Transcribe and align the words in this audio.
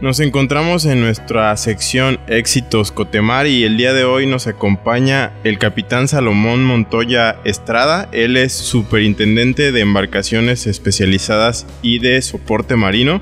Nos 0.00 0.18
encontramos 0.18 0.86
en 0.86 1.02
nuestra 1.02 1.54
sección 1.58 2.18
Éxitos 2.26 2.90
Cotemar 2.90 3.46
y 3.46 3.64
el 3.64 3.76
día 3.76 3.92
de 3.92 4.04
hoy 4.04 4.26
nos 4.26 4.46
acompaña 4.46 5.34
el 5.44 5.58
capitán 5.58 6.08
Salomón 6.08 6.64
Montoya 6.64 7.36
Estrada. 7.44 8.08
Él 8.10 8.38
es 8.38 8.54
superintendente 8.54 9.72
de 9.72 9.80
embarcaciones 9.80 10.66
especializadas 10.66 11.66
y 11.82 11.98
de 11.98 12.22
soporte 12.22 12.76
marino. 12.76 13.20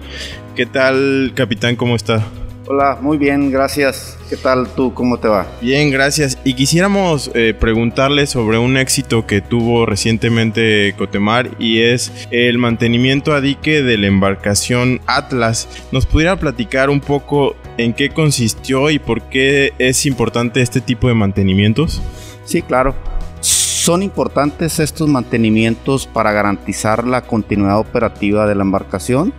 ¿Qué 0.55 0.67
tal, 0.67 1.33
capitán? 1.35 1.75
¿Cómo 1.75 1.97
está? 1.97 2.25
Hola, 2.71 2.99
muy 3.01 3.17
bien, 3.17 3.51
gracias. 3.51 4.19
¿Qué 4.29 4.37
tal 4.37 4.69
tú? 4.69 4.93
¿Cómo 4.93 5.17
te 5.17 5.27
va? 5.27 5.47
Bien, 5.63 5.91
gracias. 5.91 6.37
Y 6.45 6.53
quisiéramos 6.53 7.31
eh, 7.33 7.55
preguntarle 7.59 8.27
sobre 8.27 8.59
un 8.59 8.77
éxito 8.77 9.27
que 9.27 9.41
tuvo 9.41 9.87
recientemente 9.87 10.95
Cotemar 10.99 11.49
y 11.59 11.81
es 11.81 12.13
el 12.31 12.59
mantenimiento 12.59 13.33
a 13.33 13.41
dique 13.41 13.83
de 13.83 13.97
la 13.97 14.09
embarcación 14.09 15.01
Atlas. 15.07 15.67
¿Nos 15.93 16.05
pudiera 16.05 16.37
platicar 16.37 16.91
un 16.91 17.01
poco 17.01 17.57
en 17.79 17.95
qué 17.95 18.11
consistió 18.11 18.91
y 18.91 18.99
por 18.99 19.23
qué 19.31 19.73
es 19.79 20.05
importante 20.05 20.61
este 20.61 20.83
tipo 20.83 21.09
de 21.09 21.15
mantenimientos? 21.15 22.03
Sí, 22.45 22.61
claro. 22.61 22.95
Son 23.41 24.03
importantes 24.03 24.79
estos 24.79 25.09
mantenimientos 25.09 26.07
para 26.07 26.33
garantizar 26.33 27.07
la 27.07 27.23
continuidad 27.23 27.79
operativa 27.79 28.47
de 28.47 28.55
la 28.55 28.63
embarcación 28.63 29.33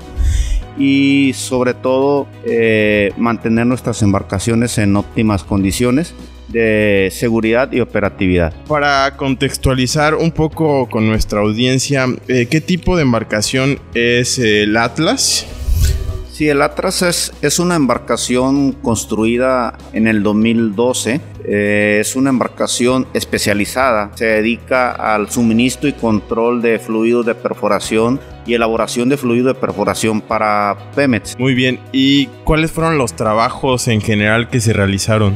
y 0.78 1.32
sobre 1.34 1.74
todo 1.74 2.28
eh, 2.46 3.12
mantener 3.18 3.66
nuestras 3.66 4.02
embarcaciones 4.02 4.78
en 4.78 4.96
óptimas 4.96 5.44
condiciones 5.44 6.14
de 6.50 7.10
seguridad 7.12 7.72
y 7.72 7.80
operatividad. 7.80 8.54
Para 8.68 9.16
contextualizar 9.16 10.16
un 10.16 10.32
poco 10.32 10.90
con 10.90 11.08
nuestra 11.08 11.42
audiencia, 11.42 12.08
eh, 12.28 12.48
¿qué 12.50 12.62
tipo 12.62 12.96
de 12.96 13.04
embarcación 13.04 13.80
es 13.94 14.40
el 14.40 14.76
Atlas? 14.78 15.46
Sí, 16.40 16.48
el 16.48 16.62
Atlas 16.62 17.02
es, 17.02 17.34
es 17.42 17.60
una 17.60 17.76
embarcación 17.76 18.72
construida 18.72 19.78
en 19.92 20.08
el 20.08 20.24
2012. 20.24 21.20
Eh, 21.44 21.98
es 22.00 22.16
una 22.16 22.30
embarcación 22.30 23.08
especializada. 23.14 24.12
Se 24.16 24.24
dedica 24.24 24.92
al 24.92 25.30
suministro 25.30 25.90
y 25.90 25.94
control 25.94 26.62
de 26.62 26.80
fluidos 26.80 27.26
de 27.26 27.36
perforación 27.36 28.22
y 28.50 28.56
elaboración 28.56 29.10
de 29.10 29.18
fluido 29.18 29.48
de 29.48 29.54
perforación 29.54 30.22
para 30.22 30.76
Pemex. 30.96 31.38
Muy 31.38 31.54
bien. 31.54 31.80
¿Y 31.92 32.26
cuáles 32.44 32.72
fueron 32.72 32.98
los 32.98 33.14
trabajos 33.14 33.88
en 33.88 34.02
general 34.02 34.50
que 34.50 34.60
se 34.60 34.74
realizaron? 34.74 35.36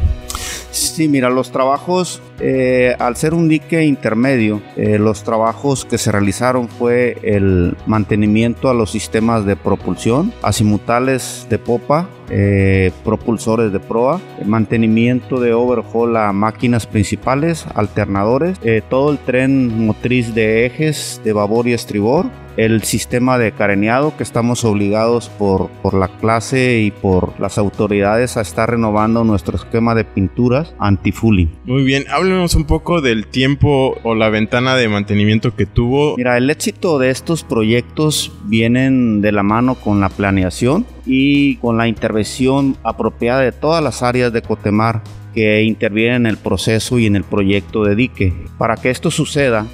Sí, 0.73 1.07
mira, 1.07 1.29
los 1.29 1.51
trabajos, 1.51 2.19
eh, 2.39 2.95
al 2.97 3.15
ser 3.15 3.35
un 3.35 3.47
dique 3.47 3.83
intermedio, 3.83 4.59
eh, 4.75 4.97
los 4.97 5.23
trabajos 5.23 5.85
que 5.85 5.99
se 5.99 6.11
realizaron 6.11 6.67
fue 6.67 7.15
el 7.21 7.77
mantenimiento 7.85 8.69
a 8.69 8.73
los 8.73 8.89
sistemas 8.89 9.45
de 9.45 9.55
propulsión, 9.55 10.33
azimutales 10.41 11.45
de 11.47 11.59
popa, 11.59 12.09
eh, 12.31 12.91
propulsores 13.03 13.71
de 13.71 13.79
proa, 13.79 14.19
mantenimiento 14.45 15.39
de 15.39 15.53
overhaul 15.53 16.17
a 16.17 16.33
máquinas 16.33 16.87
principales, 16.87 17.67
alternadores, 17.75 18.59
todo 18.89 19.11
el 19.11 19.19
tren 19.19 19.85
motriz 19.85 20.33
de 20.33 20.65
ejes 20.65 21.21
de 21.23 21.33
babor 21.33 21.67
y 21.67 21.73
estribor, 21.73 22.25
el 22.57 22.83
sistema 22.83 23.37
de 23.37 23.51
careneado 23.51 24.15
que 24.15 24.23
estamos 24.23 24.63
obligados 24.65 25.29
por, 25.29 25.69
por 25.81 25.93
la 25.93 26.07
clase 26.07 26.81
y 26.81 26.91
por 26.91 27.39
las 27.39 27.57
autoridades 27.57 28.37
a 28.37 28.41
estar 28.41 28.69
renovando 28.69 29.23
nuestro 29.23 29.57
esquema 29.57 29.95
de 29.95 30.05
pinturas 30.05 30.73
anti-fulling. 30.79 31.51
Muy 31.65 31.83
bien, 31.83 32.05
háblenos 32.09 32.55
un 32.55 32.65
poco 32.65 33.01
del 33.01 33.27
tiempo 33.27 33.97
o 34.03 34.15
la 34.15 34.29
ventana 34.29 34.75
de 34.75 34.87
mantenimiento 34.87 35.55
que 35.55 35.65
tuvo. 35.65 36.15
Mira, 36.17 36.37
el 36.37 36.49
éxito 36.49 36.99
de 36.99 37.09
estos 37.09 37.43
proyectos 37.43 38.31
vienen 38.45 39.21
de 39.21 39.31
la 39.31 39.43
mano 39.43 39.75
con 39.75 39.99
la 39.99 40.09
planeación 40.09 40.85
y 41.05 41.57
con 41.57 41.77
la 41.77 41.87
intervención 41.87 42.77
apropiada 42.83 43.41
de 43.41 43.51
todas 43.51 43.83
las 43.83 44.03
áreas 44.03 44.31
de 44.31 44.41
Cotemar 44.41 45.01
que 45.33 45.63
intervienen 45.63 46.13
en 46.13 46.25
el 46.27 46.37
proceso 46.37 46.99
y 46.99 47.07
en 47.07 47.15
el 47.15 47.23
proyecto 47.23 47.83
de 47.83 47.95
dique. 47.95 48.33
Para 48.57 48.77
que 48.77 48.89
esto 48.89 49.09
suceda, 49.09 49.65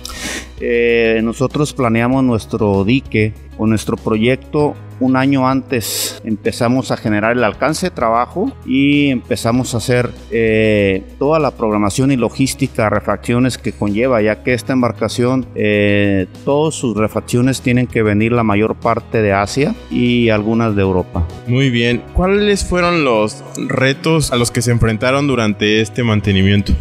eh, 0.60 1.20
nosotros 1.24 1.74
planeamos 1.74 2.24
nuestro 2.24 2.84
dique 2.84 3.34
o 3.58 3.68
nuestro 3.68 3.98
proyecto 3.98 4.76
un 5.00 5.16
año 5.16 5.48
antes 5.48 6.22
empezamos 6.26 6.92
a 6.92 6.98
generar 6.98 7.38
el 7.38 7.44
alcance 7.44 7.88
de 7.88 7.92
trabajo 7.92 8.52
y 8.66 9.10
empezamos 9.10 9.74
a 9.74 9.78
hacer 9.78 10.12
eh, 10.32 11.04
toda 11.18 11.40
la 11.40 11.52
programación 11.52 12.12
y 12.12 12.18
logística, 12.18 12.90
refacciones 12.90 13.58
que 13.58 13.72
conlleva, 13.72 14.22
ya 14.22 14.44
que 14.44 14.54
esta 14.54 14.74
embarcación, 14.74 15.46
eh, 15.56 16.28
todas 16.44 16.76
sus 16.76 16.98
refacciones 16.98 17.62
tienen 17.62 17.88
que 17.88 18.04
venir 18.04 18.32
la 18.32 18.44
mayor 18.44 18.76
parte 18.76 19.22
de 19.22 19.32
Asia 19.32 19.74
y 19.90 20.30
algunas 20.30 20.76
de 20.76 20.82
Europa. 20.82 21.26
Muy 21.48 21.70
bien, 21.70 22.04
¿cuáles 22.14 22.66
fueron 22.66 23.06
los 23.06 23.44
retos 23.68 24.32
a 24.32 24.36
los 24.36 24.52
que 24.52 24.62
se 24.62 24.72
enfrentaron 24.72 25.28
durante 25.28 25.82
este 25.82 26.04
mantenimiento? 26.04 26.74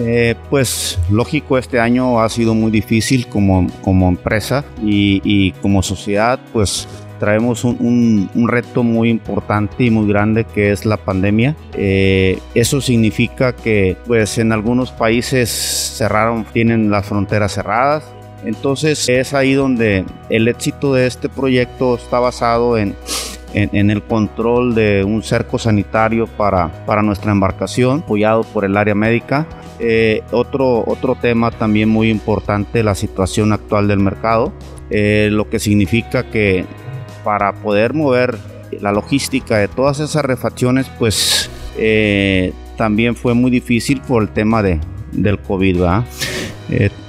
Eh, 0.00 0.36
pues 0.48 0.98
lógico, 1.10 1.58
este 1.58 1.80
año 1.80 2.20
ha 2.20 2.28
sido 2.28 2.54
muy 2.54 2.70
difícil 2.70 3.26
como, 3.26 3.66
como 3.82 4.08
empresa 4.08 4.64
y, 4.82 5.52
como 5.60 5.82
sociedad, 5.82 6.38
pues 6.52 6.86
traemos 7.18 7.64
un, 7.64 8.30
reto 8.46 8.84
muy 8.84 9.10
importante 9.10 9.84
y 9.84 9.90
muy 9.90 10.06
grande 10.06 10.44
que 10.44 10.70
es 10.70 10.86
la 10.86 10.96
pandemia. 10.96 11.56
Eh, 11.74 12.38
eso 12.54 12.80
significa 12.80 13.54
que 13.54 13.96
pues 14.06 14.38
en 14.38 14.52
algunos 14.52 14.92
países 14.92 15.50
cerraron, 15.50 16.44
tienen 16.52 16.90
las 16.90 17.06
fronteras 17.06 17.54
cerradas. 17.54 18.04
Entonces 18.44 19.08
es 19.08 19.34
ahí 19.34 19.54
donde 19.54 20.04
el 20.30 20.46
éxito 20.46 20.94
de 20.94 21.08
este 21.08 21.28
proyecto 21.28 21.96
está 21.96 22.20
basado 22.20 22.78
en 22.78 22.94
en, 23.54 23.90
el 23.90 24.02
control 24.02 24.74
de 24.74 25.04
un 25.04 25.22
cerco 25.22 25.58
sanitario 25.58 26.26
para, 26.26 26.68
para 26.86 27.02
nuestra 27.02 27.32
embarcación, 27.32 28.00
apoyado 28.00 28.42
por 28.42 28.64
el 28.64 28.76
área 28.76 28.94
médica. 28.94 29.46
Eh, 29.80 30.22
otro, 30.32 30.82
otro 30.86 31.14
tema 31.14 31.50
también 31.50 31.88
muy 31.88 32.10
importante, 32.10 32.82
la 32.82 32.94
situación 32.94 33.52
actual 33.52 33.86
del 33.86 34.00
mercado, 34.00 34.52
eh, 34.90 35.28
lo 35.30 35.48
que 35.48 35.60
significa 35.60 36.28
que 36.30 36.64
para 37.24 37.52
poder 37.52 37.94
mover 37.94 38.36
la 38.80 38.92
logística 38.92 39.58
de 39.58 39.68
todas 39.68 40.00
esas 40.00 40.24
refacciones, 40.24 40.90
pues 40.98 41.48
eh, 41.78 42.52
también 42.76 43.14
fue 43.14 43.34
muy 43.34 43.50
difícil 43.50 44.00
por 44.00 44.22
el 44.22 44.30
tema 44.30 44.62
de, 44.62 44.80
del 45.12 45.38
COVID. 45.38 45.84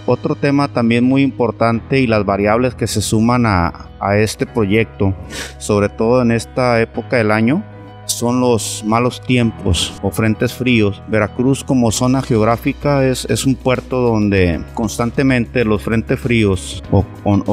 otro 0.05 0.35
tema 0.35 0.67
también 0.67 1.03
muy 1.03 1.23
importante 1.23 1.99
y 1.99 2.07
las 2.07 2.23
variables 2.23 2.75
que 2.75 2.87
se 2.87 3.01
suman 3.01 3.45
a, 3.45 3.89
a 3.99 4.17
este 4.17 4.45
proyecto, 4.45 5.15
sobre 5.57 5.89
todo 5.89 6.21
en 6.21 6.31
esta 6.31 6.79
época 6.81 7.17
del 7.17 7.31
año, 7.31 7.63
son 8.11 8.41
los 8.41 8.83
malos 8.85 9.21
tiempos 9.21 9.93
o 10.01 10.11
frentes 10.11 10.53
fríos. 10.53 11.01
Veracruz 11.07 11.63
como 11.63 11.91
zona 11.91 12.21
geográfica 12.21 13.05
es, 13.05 13.25
es 13.25 13.45
un 13.45 13.55
puerto 13.55 14.01
donde 14.01 14.63
constantemente 14.73 15.65
los 15.65 15.81
frentes 15.81 16.19
fríos 16.19 16.83
o, 16.91 17.05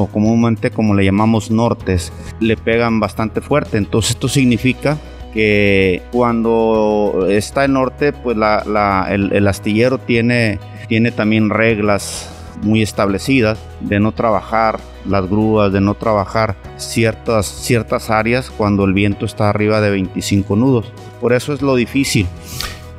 comúnmente 0.07 0.71
como 0.71 0.93
le 0.93 1.05
llamamos 1.05 1.51
nortes 1.51 2.11
le 2.39 2.57
pegan 2.57 2.99
bastante 2.99 3.41
fuerte. 3.41 3.77
Entonces 3.77 4.11
esto 4.11 4.27
significa 4.27 4.97
que 5.33 6.01
cuando 6.11 7.27
está 7.29 7.65
el 7.65 7.73
norte 7.73 8.13
pues 8.13 8.37
la, 8.37 9.07
el, 9.09 9.31
el 9.33 9.47
astillero 9.47 9.97
tiene, 9.97 10.59
tiene 10.87 11.11
también 11.11 11.49
reglas 11.49 12.33
muy 12.61 12.81
establecidas 12.81 13.59
de 13.81 13.99
no 13.99 14.11
trabajar 14.11 14.79
las 15.05 15.27
grúas, 15.29 15.71
de 15.71 15.81
no 15.81 15.93
trabajar 15.93 16.55
ciertas, 16.77 17.45
ciertas 17.45 18.09
áreas 18.09 18.49
cuando 18.49 18.83
el 18.85 18.93
viento 18.93 19.25
está 19.25 19.49
arriba 19.49 19.81
de 19.81 19.91
25 19.91 20.55
nudos. 20.55 20.91
Por 21.21 21.33
eso 21.33 21.53
es 21.53 21.61
lo 21.61 21.75
difícil. 21.75 22.27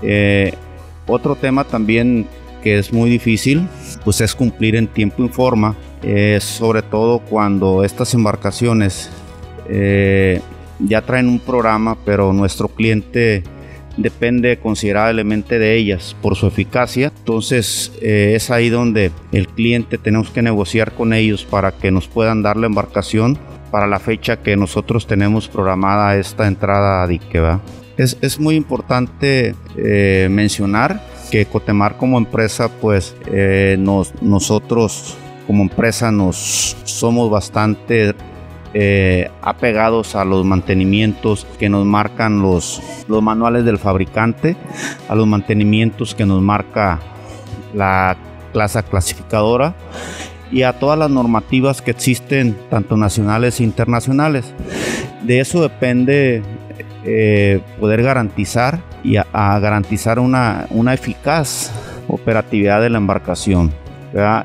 Eh, 0.03 0.53
otro 1.07 1.37
tema 1.37 1.65
también 1.65 2.27
que 2.63 2.79
es 2.79 2.93
muy 2.93 3.11
difícil, 3.11 3.69
pues 4.05 4.21
es 4.21 4.35
cumplir 4.35 4.77
en 4.77 4.89
tiempo 4.89 5.25
y 5.25 5.29
forma, 5.29 5.77
sobre 6.41 6.83
todo 6.83 7.21
cuando 7.21 7.85
estas 7.85 8.15
embarcaciones 8.15 9.11
eh, 9.69 10.41
ya 10.79 11.03
traen 11.03 11.29
un 11.29 11.41
programa, 11.41 11.97
pero 12.05 12.33
nuestro 12.33 12.69
cliente 12.69 13.43
depende 13.99 14.59
considerablemente 14.59 15.59
de 15.59 15.77
ellas 15.77 16.17
por 16.23 16.37
su 16.37 16.47
eficacia. 16.47 17.13
Entonces 17.19 17.93
eh, 18.01 18.33
es 18.35 18.51
ahí 18.51 18.71
donde 18.71 19.11
el 19.33 19.49
cliente 19.49 19.99
tenemos 19.99 20.31
que 20.31 20.43
negociar 20.43 20.93
con 20.93 21.13
ellos 21.13 21.45
para 21.45 21.73
que 21.73 21.91
nos 21.91 22.09
puedan 22.09 22.43
dar 22.43 22.57
la 22.57 22.67
embarcación 22.67 23.39
para 23.71 23.87
la 23.87 23.99
fecha 23.99 24.39
que 24.39 24.57
nosotros 24.57 25.07
tenemos 25.07 25.49
programada 25.49 26.17
esta 26.17 26.47
entrada 26.47 27.03
a 27.03 27.07
dique. 27.07 27.43
Es, 27.99 28.17
es, 28.23 28.39
muy 28.39 28.55
importante 28.55 29.55
eh, 29.77 30.29
mencionar 30.31 31.03
que 31.31 31.45
Cotemar 31.45 31.97
como 31.97 32.17
empresa, 32.17 32.71
pues 32.81 33.15
eh, 33.27 33.77
nos, 33.79 34.15
nosotros 34.23 35.17
como 35.47 35.63
empresa 35.63 36.11
nos 36.13 36.77
somos 36.85 37.31
bastante 37.31 38.15
eh, 38.75 39.31
apegados 39.43 40.15
a 40.15 40.25
los 40.25 40.45
mantenimientos 40.45 41.47
que 41.59 41.69
nos 41.69 41.85
marcan 41.85 42.43
los, 42.43 42.83
los 43.09 43.23
manuales 43.23 43.65
del 43.65 43.79
fabricante, 43.79 44.57
a 45.09 45.15
los 45.15 45.27
mantenimientos 45.27 46.15
que 46.15 46.27
nos 46.27 46.43
marca 46.43 47.01
la 47.75 48.17
clase 48.53 48.83
clasificadora 48.83 49.75
y 50.51 50.63
a 50.63 50.79
todas 50.79 50.99
las 50.99 51.11
normativas 51.11 51.83
que 51.83 51.91
existen, 51.91 52.57
tanto 52.71 52.97
nacionales 52.97 53.61
e 53.61 53.65
internacionales. 53.65 54.53
De 55.23 55.41
eso 55.41 55.63
depende 55.63 56.43
eh, 57.05 57.61
poder 57.79 58.03
garantizar 58.03 58.81
y 59.05 59.15
garantizar 59.15 60.19
una, 60.19 60.67
una, 60.71 60.95
eficaz 60.95 61.71
operatividad 62.09 62.81
de 62.81 62.91
la 62.91 62.99
embarcación. 62.99 63.73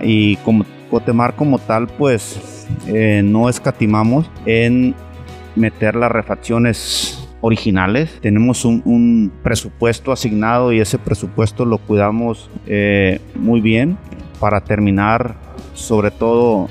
Y 0.01 0.35
como 0.37 0.65
Cotemar 0.93 1.35
como 1.35 1.57
tal, 1.57 1.87
pues 1.87 2.67
eh, 2.85 3.23
no 3.25 3.49
escatimamos 3.49 4.29
en 4.45 4.93
meter 5.55 5.95
las 5.95 6.11
refacciones 6.11 7.27
originales. 7.41 8.19
Tenemos 8.21 8.63
un, 8.63 9.31
presupuesto 9.41 10.11
asignado 10.11 10.71
y 10.71 10.81
ese 10.81 10.99
presupuesto 10.99 11.65
lo 11.65 11.79
cuidamos 11.79 12.51
eh, 12.67 13.19
muy 13.33 13.59
bien 13.59 13.97
para 14.39 14.61
terminar 14.61 15.33
sobre 15.73 16.11
todo 16.11 16.69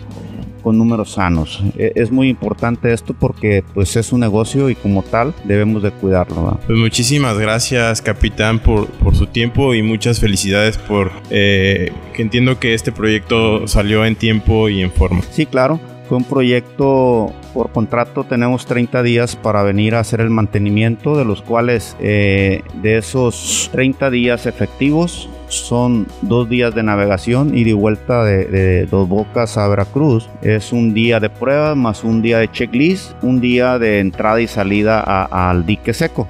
con 0.63 0.79
números 0.79 1.13
sanos. 1.13 1.63
E, 1.77 1.93
es 1.97 2.11
muy 2.11 2.29
importante 2.29 2.93
esto 2.93 3.15
porque 3.19 3.65
pues 3.75 3.97
es 3.97 4.13
un 4.13 4.21
negocio 4.21 4.71
y 4.71 4.75
como 4.75 5.03
tal 5.03 5.35
debemos 5.45 5.83
de 5.83 5.91
cuidarlo. 5.91 6.59
Pues 6.67 6.79
muchísimas 6.79 7.39
gracias 7.39 8.01
capitán 8.01 8.59
por, 8.59 8.87
por, 8.87 9.15
su 9.15 9.27
tiempo 9.27 9.75
y 9.75 9.83
muchas 9.83 10.21
felicidades 10.21 10.79
por 10.79 11.11
eh, 11.31 11.93
que 12.15 12.23
entiendo 12.23 12.59
que 12.59 12.75
este 12.75 12.93
proyecto 12.93 13.67
salió 13.69 14.05
en 14.05 14.17
tiempo 14.17 14.69
y 14.69 14.83
en 14.83 14.91
forma. 14.91 15.23
Sí, 15.31 15.47
claro. 15.47 15.81
Fue 16.09 16.19
un 16.19 16.25
proyecto 16.25 17.33
por 17.55 17.71
contrato, 17.71 18.25
tenemos 18.25 18.67
30 18.67 19.03
días 19.03 19.37
para 19.37 19.63
venir 19.63 19.95
a 19.95 20.01
hacer 20.01 20.21
el 20.21 20.31
mantenimiento, 20.31 21.17
de 21.17 21.25
los 21.25 21.43
cuales 21.43 21.97
eh, 22.01 22.63
de 22.83 22.99
esos 22.99 23.71
30 23.73 24.11
días 24.11 24.47
efectivos 24.47 25.29
son 25.53 26.07
dos 26.23 26.49
días 26.49 26.75
de 26.75 26.83
navegación 26.83 27.57
y 27.57 27.65
de 27.65 27.75
vuelta 27.75 28.25
de, 28.25 28.87
Dos 28.87 29.09
Bocas 29.09 29.57
a 29.57 29.69
Veracruz. 29.69 30.29
Es 30.43 30.73
un 30.73 30.95
día 30.95 31.21
de 31.21 31.31
prueba 31.31 31.75
más 31.75 32.05
un 32.05 32.23
día 32.23 32.39
de 32.39 32.51
checklist, 32.51 33.13
un 33.23 33.41
día 33.41 33.79
de 33.79 34.01
entrada 34.01 34.41
y 34.41 34.47
salida 34.47 35.01
al 35.01 35.67
dique 35.67 35.93
seco. 35.93 36.27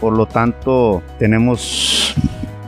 Por 0.00 0.16
lo 0.16 0.26
tanto, 0.26 1.02
tenemos 1.18 2.14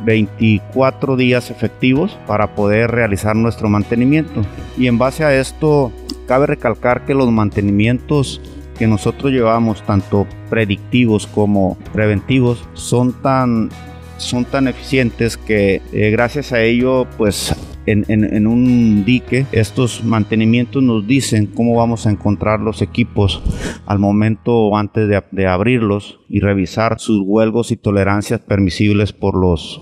24 0.04 1.16
días 1.16 1.50
efectivos 1.50 2.18
para 2.26 2.54
poder 2.54 2.90
realizar 2.90 3.36
nuestro 3.36 3.68
mantenimiento. 3.68 4.42
Y 4.76 4.86
en 4.86 4.98
base 4.98 5.24
a 5.24 5.34
esto, 5.34 5.92
cabe 6.26 6.46
recalcar 6.46 7.04
que 7.04 7.14
los 7.14 7.30
mantenimientos 7.30 8.40
que 8.78 8.86
nosotros 8.86 9.32
llevamos, 9.32 9.82
tanto 9.82 10.26
predictivos 10.50 11.26
como 11.26 11.76
preventivos, 11.92 12.66
son 12.74 13.12
tan 13.22 13.70
son 14.16 14.44
tan 14.44 14.68
eficientes 14.68 15.36
que 15.36 15.82
eh, 15.92 16.10
gracias 16.10 16.52
a 16.52 16.60
ello 16.62 17.06
pues 17.16 17.54
en, 17.86 18.46
un 18.46 19.04
dique 19.04 19.46
estos 19.52 20.04
mantenimientos 20.04 20.82
nos 20.82 21.06
dicen 21.06 21.46
cómo 21.46 21.76
vamos 21.76 22.06
a 22.06 22.10
encontrar 22.10 22.60
los 22.60 22.82
equipos 22.82 23.42
al 23.86 23.98
momento 23.98 24.76
antes 24.76 25.08
de, 25.08 25.46
abrirlos 25.46 26.20
y 26.28 26.40
revisar 26.40 27.00
sus 27.00 27.20
huelgos 27.24 27.72
y 27.72 27.76
tolerancias 27.76 28.40
permisibles 28.40 29.12
por 29.12 29.36
los 29.36 29.80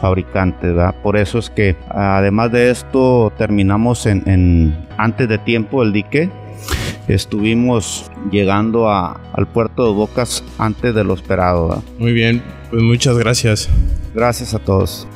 fabricantes. 0.00 0.74
Por 1.02 1.16
eso 1.16 1.38
es 1.38 1.50
que 1.50 1.76
además 1.88 2.52
de 2.52 2.70
esto 2.70 3.32
terminamos 3.36 4.06
en, 4.06 4.76
antes 4.96 5.28
de 5.28 5.38
tiempo 5.38 5.82
el 5.82 5.92
dique 5.92 6.30
estuvimos 7.08 8.10
llegando 8.30 8.90
al 8.90 9.48
puerto 9.52 9.86
de 9.86 9.92
Bocas 9.92 10.44
antes 10.58 10.94
de 10.94 11.04
lo 11.04 11.14
esperado. 11.14 11.82
Muy 11.98 12.12
bien, 12.12 12.42
pues 12.70 12.82
muchas 12.82 13.16
gracias. 13.18 13.68
Gracias 14.14 14.54
a 14.54 14.58
todos. 14.58 15.06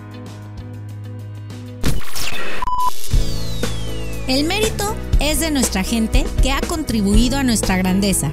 El 4.26 4.44
mérito 4.44 4.94
es 5.20 5.40
de 5.40 5.50
nuestra 5.50 5.82
gente 5.82 6.24
que 6.42 6.50
ha 6.50 6.60
contribuido 6.60 7.38
a 7.38 7.42
nuestra 7.42 7.76
grandeza. 7.76 8.30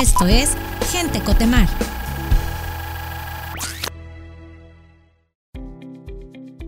Esto 0.00 0.26
es 0.26 0.56
Gente 0.92 1.20
Cotemar. 1.20 1.68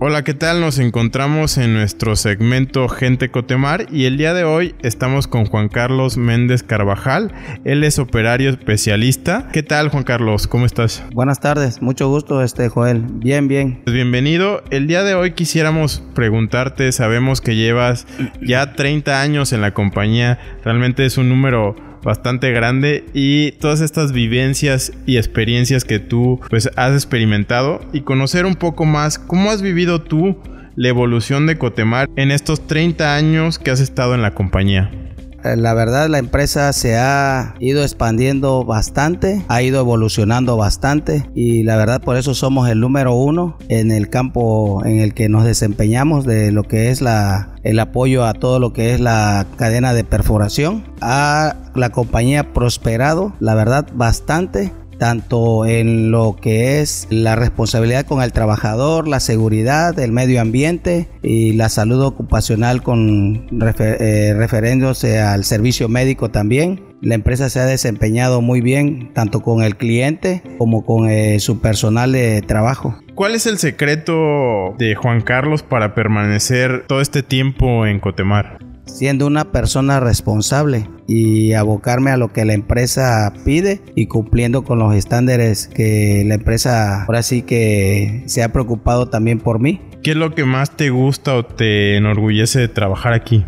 Hola, 0.00 0.24
¿qué 0.24 0.34
tal? 0.34 0.60
Nos 0.60 0.80
encontramos 0.80 1.56
en 1.56 1.72
nuestro 1.72 2.16
segmento 2.16 2.88
Gente 2.88 3.30
Cotemar 3.30 3.86
y 3.92 4.06
el 4.06 4.16
día 4.16 4.34
de 4.34 4.42
hoy 4.42 4.74
estamos 4.82 5.28
con 5.28 5.46
Juan 5.46 5.68
Carlos 5.68 6.16
Méndez 6.16 6.64
Carvajal. 6.64 7.32
Él 7.64 7.84
es 7.84 8.00
operario 8.00 8.50
especialista. 8.50 9.48
¿Qué 9.52 9.62
tal, 9.62 9.90
Juan 9.90 10.02
Carlos? 10.02 10.48
¿Cómo 10.48 10.66
estás? 10.66 11.04
Buenas 11.12 11.38
tardes, 11.38 11.80
mucho 11.80 12.08
gusto, 12.08 12.42
este 12.42 12.68
Joel. 12.68 13.04
Bien, 13.08 13.46
bien. 13.46 13.82
Pues 13.84 13.94
bienvenido. 13.94 14.64
El 14.70 14.88
día 14.88 15.04
de 15.04 15.14
hoy 15.14 15.30
quisiéramos 15.30 16.02
preguntarte, 16.14 16.90
sabemos 16.90 17.40
que 17.40 17.54
llevas 17.54 18.08
ya 18.42 18.74
30 18.74 19.20
años 19.20 19.52
en 19.52 19.60
la 19.60 19.74
compañía, 19.74 20.40
realmente 20.64 21.06
es 21.06 21.18
un 21.18 21.28
número 21.28 21.76
bastante 22.04 22.52
grande 22.52 23.04
y 23.14 23.52
todas 23.52 23.80
estas 23.80 24.12
vivencias 24.12 24.92
y 25.06 25.16
experiencias 25.16 25.84
que 25.84 25.98
tú 25.98 26.40
pues 26.50 26.70
has 26.76 26.92
experimentado 26.92 27.80
y 27.92 28.02
conocer 28.02 28.46
un 28.46 28.54
poco 28.54 28.84
más 28.84 29.18
cómo 29.18 29.50
has 29.50 29.62
vivido 29.62 30.02
tú 30.02 30.38
la 30.76 30.88
evolución 30.88 31.46
de 31.46 31.56
Cotemar 31.56 32.08
en 32.16 32.30
estos 32.30 32.66
30 32.66 33.16
años 33.16 33.58
que 33.58 33.70
has 33.70 33.80
estado 33.80 34.14
en 34.14 34.22
la 34.22 34.34
compañía. 34.34 35.03
Eh, 35.44 35.56
la 35.56 35.74
verdad 35.74 36.08
la 36.08 36.18
empresa 36.18 36.72
se 36.72 36.96
ha 36.96 37.54
ido 37.60 37.82
expandiendo 37.82 38.64
bastante, 38.64 39.44
ha 39.48 39.62
ido 39.62 39.80
evolucionando 39.80 40.56
bastante 40.56 41.28
y 41.34 41.62
la 41.64 41.76
verdad 41.76 42.00
por 42.00 42.16
eso 42.16 42.34
somos 42.34 42.68
el 42.70 42.80
número 42.80 43.14
uno 43.14 43.58
en 43.68 43.90
el 43.90 44.08
campo 44.08 44.82
en 44.84 45.00
el 45.00 45.12
que 45.12 45.28
nos 45.28 45.44
desempeñamos 45.44 46.24
de 46.24 46.50
lo 46.50 46.62
que 46.62 46.88
es 46.90 47.02
la, 47.02 47.54
el 47.62 47.78
apoyo 47.78 48.24
a 48.24 48.32
todo 48.34 48.58
lo 48.58 48.72
que 48.72 48.94
es 48.94 49.00
la 49.00 49.46
cadena 49.56 49.92
de 49.92 50.04
perforación. 50.04 50.84
La 51.00 51.90
compañía 51.90 52.52
prosperado, 52.52 53.32
la 53.40 53.54
verdad, 53.54 53.86
bastante 53.94 54.72
tanto 54.98 55.66
en 55.66 56.10
lo 56.10 56.36
que 56.40 56.80
es 56.80 57.06
la 57.10 57.36
responsabilidad 57.36 58.06
con 58.06 58.22
el 58.22 58.32
trabajador, 58.32 59.08
la 59.08 59.20
seguridad, 59.20 59.98
el 59.98 60.12
medio 60.12 60.40
ambiente 60.40 61.08
y 61.22 61.52
la 61.52 61.68
salud 61.68 62.02
ocupacional 62.02 62.82
con 62.82 63.46
eh, 63.78 64.34
referéndose 64.36 65.20
al 65.20 65.44
servicio 65.44 65.88
médico 65.88 66.30
también. 66.30 66.82
La 67.00 67.14
empresa 67.14 67.50
se 67.50 67.60
ha 67.60 67.66
desempeñado 67.66 68.40
muy 68.40 68.60
bien 68.60 69.12
tanto 69.12 69.42
con 69.42 69.62
el 69.62 69.76
cliente 69.76 70.42
como 70.58 70.84
con 70.84 71.08
eh, 71.08 71.38
su 71.40 71.60
personal 71.60 72.12
de 72.12 72.40
trabajo. 72.42 72.96
¿Cuál 73.14 73.34
es 73.34 73.46
el 73.46 73.58
secreto 73.58 74.74
de 74.78 74.94
Juan 74.94 75.20
Carlos 75.20 75.62
para 75.62 75.94
permanecer 75.94 76.84
todo 76.86 77.00
este 77.00 77.22
tiempo 77.22 77.86
en 77.86 78.00
Cotemar? 78.00 78.58
Siendo 78.86 79.26
una 79.26 79.52
persona 79.52 80.00
responsable 80.00 80.88
y 81.06 81.52
abocarme 81.52 82.10
a 82.10 82.16
lo 82.16 82.32
que 82.32 82.44
la 82.44 82.54
empresa 82.54 83.32
pide 83.44 83.80
y 83.94 84.06
cumpliendo 84.06 84.64
con 84.64 84.78
los 84.78 84.94
estándares 84.94 85.68
que 85.68 86.24
la 86.26 86.34
empresa 86.34 87.04
ahora 87.04 87.22
sí 87.22 87.42
que 87.42 88.22
se 88.26 88.42
ha 88.42 88.52
preocupado 88.52 89.08
también 89.08 89.38
por 89.38 89.60
mí. 89.60 89.80
¿Qué 90.02 90.10
es 90.12 90.16
lo 90.16 90.34
que 90.34 90.44
más 90.44 90.76
te 90.76 90.90
gusta 90.90 91.34
o 91.34 91.44
te 91.44 91.96
enorgullece 91.96 92.60
de 92.60 92.68
trabajar 92.68 93.12
aquí? 93.12 93.44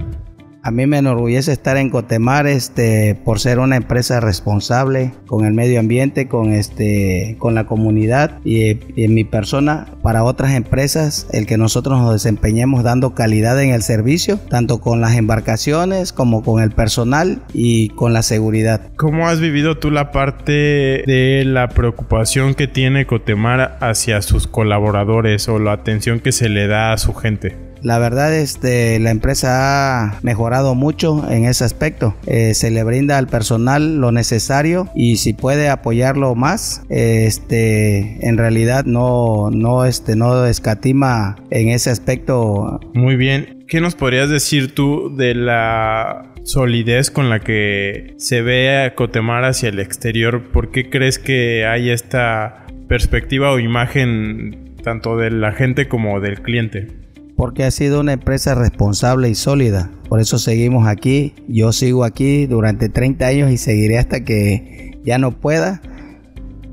A 0.66 0.72
mí 0.72 0.84
me 0.84 0.98
enorgullece 0.98 1.52
estar 1.52 1.76
en 1.76 1.90
Cotemar 1.90 2.48
este, 2.48 3.14
por 3.24 3.38
ser 3.38 3.60
una 3.60 3.76
empresa 3.76 4.18
responsable 4.18 5.12
con 5.28 5.44
el 5.44 5.52
medio 5.52 5.78
ambiente, 5.78 6.26
con, 6.26 6.52
este, 6.52 7.36
con 7.38 7.54
la 7.54 7.66
comunidad 7.66 8.40
y, 8.44 8.80
en 8.96 9.14
mi 9.14 9.22
persona 9.22 9.86
para 10.02 10.24
otras 10.24 10.54
empresas, 10.54 11.28
el 11.30 11.46
que 11.46 11.56
nosotros 11.56 12.00
nos 12.00 12.12
desempeñemos 12.12 12.82
dando 12.82 13.14
calidad 13.14 13.62
en 13.62 13.70
el 13.70 13.82
servicio, 13.82 14.40
tanto 14.50 14.80
con 14.80 15.00
las 15.00 15.14
embarcaciones 15.14 16.12
como 16.12 16.42
con 16.42 16.60
el 16.60 16.72
personal 16.72 17.42
y 17.52 17.90
con 17.90 18.12
la 18.12 18.22
seguridad. 18.22 18.90
¿Cómo 18.96 19.28
has 19.28 19.38
vivido 19.38 19.78
tú 19.78 19.92
la 19.92 20.10
parte 20.10 21.04
de 21.06 21.44
la 21.46 21.68
preocupación 21.68 22.54
que 22.54 22.66
tiene 22.66 23.06
Cotemar 23.06 23.78
hacia 23.80 24.20
sus 24.20 24.48
colaboradores 24.48 25.48
o 25.48 25.60
la 25.60 25.74
atención 25.74 26.18
que 26.18 26.32
se 26.32 26.48
le 26.48 26.66
da 26.66 26.92
a 26.92 26.98
su 26.98 27.14
gente? 27.14 27.65
La 27.82 27.98
verdad, 27.98 28.34
este, 28.34 28.98
la 28.98 29.10
empresa 29.10 30.04
ha 30.04 30.20
mejorado 30.22 30.74
mucho 30.74 31.28
en 31.30 31.44
ese 31.44 31.64
aspecto. 31.64 32.16
Eh, 32.26 32.54
se 32.54 32.70
le 32.70 32.82
brinda 32.84 33.18
al 33.18 33.26
personal 33.26 33.96
lo 33.96 34.12
necesario 34.12 34.88
y 34.94 35.16
si 35.16 35.32
puede 35.32 35.68
apoyarlo 35.68 36.34
más, 36.34 36.82
este, 36.88 38.26
en 38.26 38.38
realidad 38.38 38.84
no, 38.84 39.50
no, 39.50 39.84
este, 39.84 40.16
no 40.16 40.46
escatima 40.46 41.36
en 41.50 41.68
ese 41.68 41.90
aspecto. 41.90 42.80
Muy 42.94 43.16
bien. 43.16 43.64
¿Qué 43.68 43.80
nos 43.80 43.94
podrías 43.96 44.30
decir 44.30 44.74
tú 44.74 45.14
de 45.16 45.34
la 45.34 46.32
solidez 46.44 47.10
con 47.10 47.28
la 47.28 47.40
que 47.40 48.14
se 48.16 48.40
ve 48.40 48.84
a 48.84 48.94
Cotemar 48.94 49.44
hacia 49.44 49.68
el 49.68 49.80
exterior? 49.80 50.50
¿Por 50.52 50.70
qué 50.70 50.88
crees 50.88 51.18
que 51.18 51.66
hay 51.66 51.90
esta 51.90 52.66
perspectiva 52.88 53.50
o 53.50 53.58
imagen 53.58 54.76
tanto 54.84 55.16
de 55.16 55.30
la 55.32 55.52
gente 55.52 55.88
como 55.88 56.20
del 56.20 56.42
cliente? 56.42 57.05
Porque 57.36 57.64
ha 57.64 57.70
sido 57.70 58.00
una 58.00 58.14
empresa 58.14 58.54
responsable 58.54 59.28
y 59.28 59.34
sólida. 59.34 59.90
Por 60.08 60.20
eso 60.20 60.38
seguimos 60.38 60.88
aquí. 60.88 61.34
Yo 61.48 61.72
sigo 61.72 62.04
aquí 62.04 62.46
durante 62.46 62.88
30 62.88 63.26
años 63.26 63.50
y 63.50 63.58
seguiré 63.58 63.98
hasta 63.98 64.24
que 64.24 64.98
ya 65.04 65.18
no 65.18 65.32
pueda. 65.32 65.82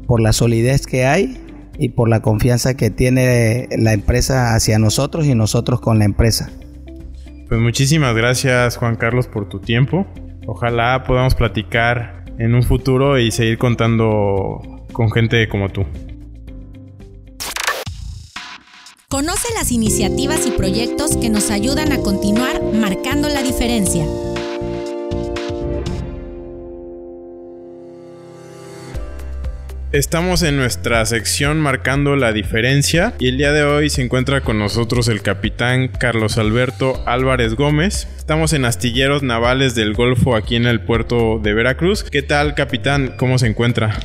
Por 0.07 0.21
la 0.21 0.33
solidez 0.33 0.85
que 0.87 1.05
hay 1.05 1.37
y 1.77 1.89
por 1.89 2.09
la 2.09 2.21
confianza 2.21 2.75
que 2.75 2.89
tiene 2.89 3.67
la 3.77 3.93
empresa 3.93 4.55
hacia 4.55 4.79
nosotros 4.79 5.25
y 5.25 5.35
nosotros 5.35 5.81
con 5.81 5.99
la 5.99 6.05
empresa. 6.05 6.49
Pues 7.47 7.59
muchísimas 7.59 8.15
gracias 8.15 8.77
Juan 8.77 8.95
Carlos 8.95 9.27
por 9.27 9.49
tu 9.49 9.59
tiempo. 9.59 10.07
Ojalá 10.47 11.03
podamos 11.05 11.35
platicar 11.35 12.25
en 12.37 12.55
un 12.55 12.63
futuro 12.63 13.19
y 13.19 13.31
seguir 13.31 13.57
contando 13.57 14.61
con 14.91 15.11
gente 15.11 15.47
como 15.47 15.69
tú. 15.69 15.85
Conoce 19.13 19.53
las 19.53 19.71
iniciativas 19.71 20.47
y 20.47 20.49
proyectos 20.49 21.17
que 21.17 21.29
nos 21.29 21.51
ayudan 21.51 21.91
a 21.91 21.99
continuar 21.99 22.63
marcando 22.63 23.29
la 23.29 23.43
diferencia. 23.43 24.07
Estamos 29.91 30.41
en 30.41 30.57
nuestra 30.57 31.05
sección 31.05 31.59
marcando 31.59 32.15
la 32.15 32.33
diferencia 32.33 33.13
y 33.19 33.27
el 33.27 33.37
día 33.37 33.51
de 33.51 33.63
hoy 33.63 33.91
se 33.91 34.01
encuentra 34.01 34.41
con 34.41 34.57
nosotros 34.57 35.07
el 35.09 35.21
capitán 35.21 35.89
Carlos 35.89 36.39
Alberto 36.39 37.03
Álvarez 37.05 37.53
Gómez. 37.53 38.07
Estamos 38.17 38.51
en 38.53 38.65
astilleros 38.65 39.21
navales 39.21 39.75
del 39.75 39.93
Golfo 39.93 40.35
aquí 40.35 40.55
en 40.55 40.65
el 40.65 40.81
puerto 40.81 41.37
de 41.37 41.53
Veracruz. 41.53 42.03
¿Qué 42.03 42.23
tal 42.23 42.55
capitán? 42.55 43.13
¿Cómo 43.15 43.37
se 43.37 43.45
encuentra? 43.45 43.99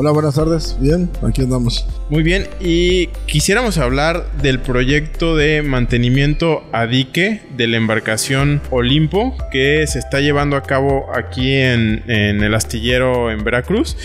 Hola, 0.00 0.12
buenas 0.12 0.36
tardes. 0.36 0.76
Bien, 0.78 1.10
aquí 1.26 1.42
andamos. 1.42 1.84
Muy 2.08 2.22
bien, 2.22 2.46
y 2.60 3.08
quisiéramos 3.26 3.78
hablar 3.78 4.30
del 4.40 4.60
proyecto 4.60 5.34
de 5.34 5.62
mantenimiento 5.62 6.62
a 6.70 6.86
dique 6.86 7.42
de 7.56 7.66
la 7.66 7.78
embarcación 7.78 8.62
Olimpo 8.70 9.34
que 9.50 9.84
se 9.88 9.98
está 9.98 10.20
llevando 10.20 10.56
a 10.56 10.62
cabo 10.62 11.06
aquí 11.12 11.52
en, 11.52 12.04
el 12.06 12.54
astillero 12.54 13.32
en 13.32 13.42
Veracruz. 13.42 13.96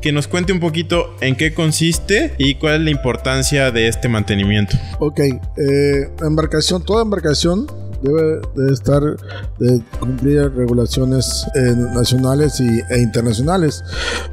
Que 0.00 0.10
nos 0.10 0.26
cuente 0.26 0.54
un 0.54 0.60
poquito 0.60 1.14
en 1.20 1.36
qué 1.36 1.52
consiste 1.52 2.32
y 2.38 2.54
cuál 2.54 2.76
es 2.76 2.80
la 2.80 2.90
importancia 2.90 3.70
de 3.70 3.88
este 3.88 4.08
mantenimiento. 4.08 4.78
Ok, 5.00 5.20
eh, 5.20 6.08
embarcación, 6.22 6.82
toda 6.82 7.02
embarcación 7.02 7.66
debe 8.02 8.40
de 8.56 8.72
estar, 8.72 9.02
de 9.58 9.82
cumplir 9.98 10.52
regulaciones 10.54 11.46
eh, 11.54 11.74
nacionales 11.94 12.60
y, 12.60 12.80
e 12.90 13.00
internacionales. 13.00 13.82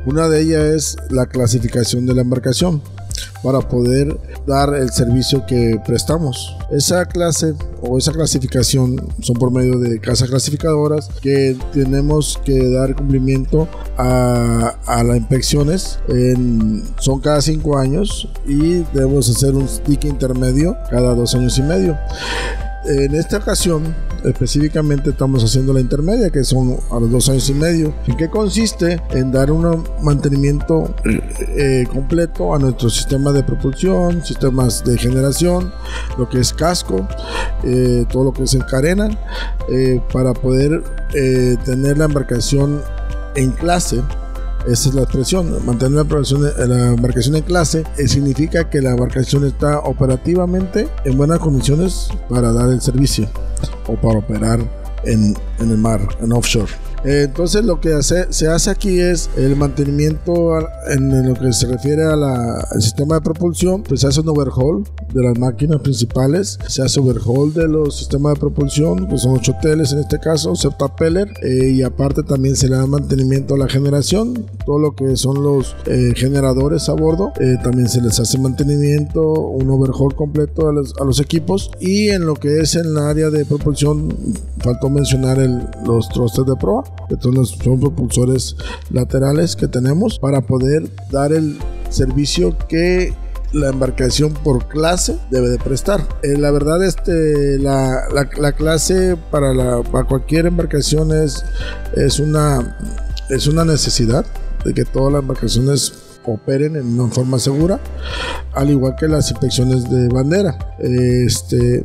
Una 0.05 0.27
de 0.27 0.41
ellas 0.41 0.63
es 0.63 0.97
la 1.09 1.25
clasificación 1.27 2.05
de 2.05 2.15
la 2.15 2.21
embarcación 2.21 2.81
para 3.43 3.59
poder 3.59 4.19
dar 4.45 4.73
el 4.75 4.89
servicio 4.91 5.45
que 5.45 5.81
prestamos. 5.85 6.55
Esa 6.71 7.05
clase 7.05 7.53
o 7.81 7.97
esa 7.97 8.11
clasificación 8.11 8.97
son 9.21 9.35
por 9.37 9.51
medio 9.51 9.79
de 9.79 9.99
casas 9.99 10.29
clasificadoras 10.29 11.09
que 11.21 11.57
tenemos 11.73 12.39
que 12.43 12.69
dar 12.69 12.95
cumplimiento 12.95 13.67
a, 13.97 15.03
las 15.03 15.17
inspecciones. 15.17 15.99
Son 16.99 17.19
cada 17.21 17.41
cinco 17.41 17.77
años 17.77 18.27
y 18.45 18.83
debemos 18.93 19.29
hacer 19.29 19.55
un 19.55 19.67
stick 19.67 20.05
intermedio 20.05 20.75
cada 20.89 21.15
dos 21.15 21.35
años 21.35 21.57
y 21.57 21.63
medio. 21.63 21.97
En 22.85 23.13
esta 23.13 23.37
ocasión, 23.37 23.93
específicamente 24.23 25.09
estamos 25.09 25.43
haciendo 25.43 25.73
la 25.73 25.81
intermedia, 25.81 26.29
que 26.29 26.43
son 26.43 26.77
a 26.91 26.99
los 26.99 27.11
dos 27.11 27.29
años 27.29 27.49
y 27.49 27.53
medio. 27.53 27.93
¿En 28.07 28.15
qué 28.15 28.29
consiste? 28.29 29.01
En 29.11 29.31
dar 29.31 29.51
un 29.51 29.83
mantenimiento 30.01 30.95
eh, 31.05 31.85
completo 31.91 32.55
a 32.55 32.59
nuestro 32.59 32.89
sistema 32.89 33.31
de 33.33 33.43
propulsión, 33.43 34.23
sistemas 34.23 34.83
de 34.85 34.97
generación, 34.97 35.73
lo 36.17 36.29
que 36.29 36.39
es 36.39 36.53
casco, 36.53 37.05
eh, 37.63 38.05
todo 38.09 38.25
lo 38.25 38.33
que 38.33 38.43
es 38.43 38.53
encarena, 38.53 39.09
eh, 39.69 40.01
para 40.13 40.33
poder 40.33 40.83
tener 41.65 41.97
la 41.97 42.05
embarcación 42.05 42.81
en 43.35 43.51
clase 43.51 44.01
esa 44.67 44.89
es 44.89 44.95
la 44.95 45.03
expresión. 45.03 45.65
Mantener 45.65 46.05
la 46.05 46.87
embarcación, 46.87 47.35
en 47.35 47.43
clase 47.43 47.83
eh, 47.97 48.07
significa 48.07 48.69
que 48.69 48.81
la 48.81 48.91
embarcación 48.91 49.45
está 49.45 49.79
operativamente 49.79 50.87
en 51.05 51.17
buenas 51.17 51.39
condiciones 51.39 52.09
para 52.29 52.51
dar 52.51 52.69
el 52.69 52.81
servicio 52.81 53.27
o 53.87 53.95
para 53.95 54.19
operar 54.19 54.59
en, 55.03 55.35
en 55.59 55.71
el 55.71 55.77
mar, 55.77 56.01
en 56.21 56.33
offshore. 56.33 56.71
Entonces 57.03 57.63
lo 57.65 57.79
que 57.79 58.01
se 58.01 58.47
hace 58.47 58.69
aquí 58.69 58.99
es 58.99 59.29
el 59.37 59.55
mantenimiento 59.55 60.57
en 60.89 61.27
lo 61.27 61.33
que 61.35 61.53
se 61.53 61.67
refiere 61.67 62.03
al 62.03 62.81
sistema 62.81 63.15
de 63.15 63.21
propulsión, 63.21 63.83
pues 63.83 64.01
se 64.01 64.07
hace 64.07 64.21
un 64.21 64.29
overhaul 64.29 64.83
de 65.13 65.23
las 65.23 65.37
máquinas 65.37 65.81
principales, 65.81 66.59
se 66.67 66.81
hace 66.81 66.99
overhaul 66.99 67.53
de 67.53 67.67
los 67.67 67.97
sistemas 67.97 68.33
de 68.33 68.39
propulsión, 68.39 69.07
que 69.07 69.17
son 69.17 69.37
ocho 69.37 69.53
hoteles 69.53 69.91
en 69.93 69.99
este 69.99 70.19
caso, 70.19 70.55
se 70.55 70.69
Peller, 70.97 71.31
eh, 71.43 71.69
y 71.69 71.83
aparte 71.83 72.23
también 72.23 72.55
se 72.55 72.67
le 72.67 72.75
da 72.75 72.85
mantenimiento 72.87 73.55
a 73.55 73.57
la 73.57 73.67
generación, 73.67 74.45
todo 74.65 74.79
lo 74.79 74.95
que 74.95 75.15
son 75.15 75.43
los 75.43 75.75
eh, 75.85 76.13
generadores 76.15 76.89
a 76.89 76.93
bordo, 76.93 77.31
eh, 77.39 77.57
también 77.63 77.87
se 77.89 78.01
les 78.01 78.19
hace 78.19 78.37
mantenimiento, 78.39 79.21
un 79.21 79.69
overhaul 79.69 80.15
completo 80.15 80.67
a 80.67 80.73
los, 80.73 80.93
a 80.99 81.03
los, 81.03 81.19
equipos 81.19 81.69
y 81.79 82.09
en 82.09 82.25
lo 82.25 82.35
que 82.35 82.59
es 82.59 82.75
en 82.75 82.93
la 82.93 83.09
área 83.09 83.29
de 83.29 83.45
propulsión, 83.45 84.09
faltó 84.59 84.89
mencionar 84.89 85.37
el, 85.39 85.61
los 85.85 86.07
trostes 86.09 86.45
de 86.45 86.55
proa 86.55 86.83
estos 87.09 87.57
son 87.63 87.79
propulsores 87.79 88.55
laterales 88.91 89.55
que 89.55 89.67
tenemos 89.67 90.19
para 90.19 90.41
poder 90.41 90.89
dar 91.11 91.33
el 91.33 91.57
servicio 91.89 92.55
que 92.67 93.13
la 93.51 93.69
embarcación 93.69 94.33
por 94.33 94.67
clase 94.67 95.17
debe 95.31 95.49
de 95.49 95.57
prestar. 95.57 96.07
Eh, 96.21 96.37
la 96.37 96.51
verdad, 96.51 96.83
este, 96.83 97.57
la, 97.57 98.03
la, 98.11 98.51
clase 98.51 99.17
para, 99.31 99.53
la, 99.53 99.81
para 99.81 100.05
cualquier 100.05 100.45
embarcación 100.45 101.11
es, 101.11 101.43
es, 101.95 102.19
una, 102.19 102.77
es 103.29 103.47
una 103.47 103.65
necesidad 103.65 104.25
de 104.63 104.73
que 104.73 104.85
todas 104.85 105.13
las 105.13 105.21
embarcaciones 105.21 105.93
operen 106.25 106.75
en 106.75 106.99
una 106.99 107.11
forma 107.11 107.39
segura, 107.39 107.79
al 108.53 108.69
igual 108.69 108.95
que 108.95 109.07
las 109.07 109.31
inspecciones 109.31 109.89
de 109.89 110.09
bandera. 110.09 110.75
Este, 110.79 111.83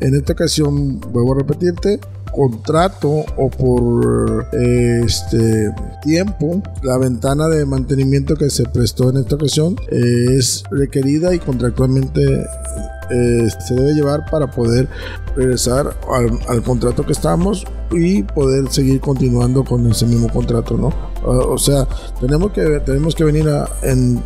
en 0.00 0.14
esta 0.14 0.34
ocasión, 0.34 1.00
vuelvo 1.00 1.34
a 1.34 1.38
repetirte, 1.38 2.00
contrato 2.36 3.24
o 3.36 3.48
por 3.48 4.46
este 4.52 5.72
tiempo, 6.02 6.62
la 6.82 6.98
ventana 6.98 7.48
de 7.48 7.64
mantenimiento 7.64 8.36
que 8.36 8.50
se 8.50 8.64
prestó 8.64 9.08
en 9.08 9.16
esta 9.16 9.36
ocasión 9.36 9.74
es 9.90 10.62
requerida 10.70 11.34
y 11.34 11.38
contractualmente 11.38 12.46
eh, 13.10 13.48
se 13.66 13.74
debe 13.74 13.94
llevar 13.94 14.26
para 14.30 14.50
poder 14.50 14.86
regresar 15.34 15.96
al, 16.12 16.62
contrato 16.62 17.06
que 17.06 17.12
estamos 17.12 17.64
y 17.90 18.22
poder 18.22 18.70
seguir 18.70 19.00
continuando 19.00 19.64
con 19.64 19.86
ese 19.90 20.04
mismo 20.04 20.28
contrato, 20.28 20.76
¿no? 20.76 20.92
o 21.24 21.58
sea, 21.58 21.88
tenemos 22.20 22.52
que, 22.52 22.80
tenemos 22.84 23.14
que 23.14 23.24
venir 23.24 23.48
a, 23.48 23.66
en, 23.82 24.22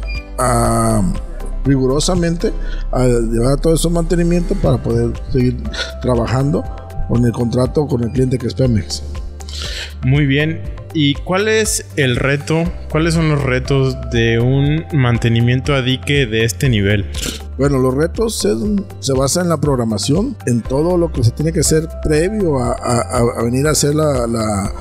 rigurosamente 1.65 2.53
a 2.91 3.07
llevar 3.07 3.61
todo 3.61 3.75
ese 3.75 3.89
mantenimiento 3.89 4.55
para 4.57 4.83
poder 4.83 5.13
seguir 5.31 5.63
trabajando 6.03 6.65
con 7.11 7.25
el 7.25 7.33
contrato 7.33 7.87
con 7.87 8.05
el 8.05 8.11
cliente 8.13 8.39
que 8.39 8.47
es 8.47 8.55
Pemex. 8.55 9.03
Muy 10.05 10.27
bien. 10.27 10.63
¿Y 10.93 11.15
cuál 11.15 11.47
es 11.47 11.85
el 11.97 12.17
reto? 12.17 12.65
¿Cuáles 12.91 13.15
son 13.15 13.29
los 13.29 13.43
retos 13.43 13.97
de 14.11 14.41
un 14.41 14.85
mantenimiento 14.93 15.75
a 15.75 15.83
dique 15.83 16.27
de 16.27 16.45
este 16.45 16.69
nivel? 16.69 17.07
Bueno, 17.59 17.79
los 17.79 17.95
retos 17.95 18.41
se, 18.41 18.49
se 18.99 19.13
basan 19.13 19.45
en 19.45 19.49
la 19.51 19.59
programación, 19.59 20.37
en 20.47 20.63
todo 20.63 20.97
lo 20.97 21.13
que 21.13 21.23
se 21.23 21.31
tiene 21.31 21.53
que 21.53 21.61
hacer 21.61 21.89
previo 22.03 22.59
a, 22.59 23.43
venir 23.45 23.69
a 23.69 23.71
hacer 23.71 23.95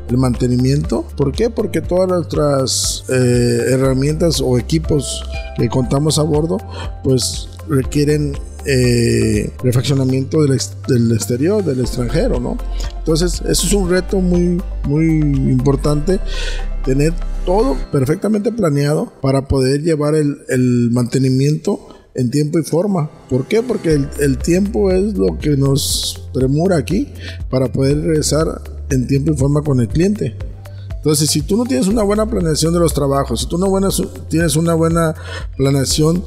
el 0.09 0.17
mantenimiento. 0.17 1.05
¿Por 1.15 1.31
qué? 1.31 1.49
Porque 1.49 1.81
todas 1.81 2.07
nuestras 2.07 3.03
eh, 3.09 3.65
herramientas 3.69 4.41
o 4.41 4.57
equipos 4.57 5.23
que 5.57 5.67
contamos 5.67 6.17
a 6.17 6.23
bordo, 6.23 6.57
pues 7.03 7.49
requieren 7.67 8.35
eh, 8.71 9.49
refaccionamiento 9.63 10.43
del, 10.43 11.11
exterior, 11.11 11.63
del 11.63 11.79
extranjero, 11.79 12.39
¿no? 12.39 12.55
Entonces, 12.99 13.41
eso 13.49 13.65
es 13.65 13.73
un 13.73 13.89
reto 13.89 14.21
muy, 14.21 14.61
muy 14.83 15.05
importante, 15.49 16.19
tener 16.85 17.15
todo 17.47 17.75
perfectamente 17.91 18.51
planeado 18.51 19.11
para 19.23 19.47
poder 19.47 19.81
llevar 19.81 20.13
el, 20.13 20.89
mantenimiento 20.91 21.79
en 22.13 22.29
tiempo 22.29 22.59
y 22.59 22.63
forma. 22.63 23.09
¿Por 23.27 23.47
qué? 23.47 23.63
Porque 23.63 23.99
el, 24.19 24.37
tiempo 24.37 24.91
es 24.91 25.17
lo 25.17 25.39
que 25.39 25.57
nos 25.57 26.29
premura 26.31 26.77
aquí 26.77 27.07
para 27.49 27.71
poder 27.71 27.99
regresar 27.99 28.61
en 28.91 29.07
tiempo 29.07 29.31
y 29.31 29.35
forma 29.35 29.63
con 29.63 29.79
el 29.79 29.87
cliente. 29.87 30.35
Entonces, 30.95 31.27
si 31.31 31.41
tú 31.41 31.57
no 31.57 31.63
tienes 31.63 31.87
una 31.87 32.03
buena 32.03 32.29
planeación 32.29 32.71
de 32.71 32.79
los 32.81 32.93
trabajos, 32.93 33.39
si 33.39 33.47
tú 33.47 33.57
no 33.57 33.67
tienes 34.29 34.55
una 34.55 34.75
buena 34.75 35.15
planeación 35.57 36.23